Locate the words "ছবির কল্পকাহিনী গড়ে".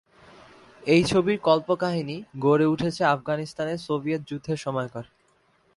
1.03-2.65